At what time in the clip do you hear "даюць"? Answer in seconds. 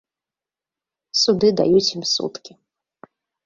1.61-1.85